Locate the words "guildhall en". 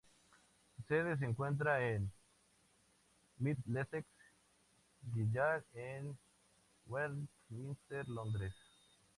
5.13-6.17